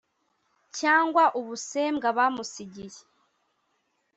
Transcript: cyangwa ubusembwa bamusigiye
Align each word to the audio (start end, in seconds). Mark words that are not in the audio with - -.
cyangwa 0.77 1.23
ubusembwa 1.39 2.07
bamusigiye 2.17 2.99